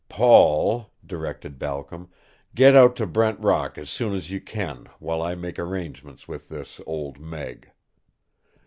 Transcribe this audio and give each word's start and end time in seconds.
"Paul," 0.09 0.89
directed 1.05 1.59
Balcom, 1.59 2.09
"get 2.55 2.75
out 2.75 2.95
to 2.95 3.05
Brent 3.05 3.39
Rock 3.39 3.77
as 3.77 3.87
soon 3.91 4.15
as 4.15 4.31
you 4.31 4.41
can 4.41 4.87
while 4.97 5.21
I 5.21 5.35
make 5.35 5.59
arrangements 5.59 6.27
with 6.27 6.49
this 6.49 6.81
Old 6.87 7.19
Meg." 7.19 7.69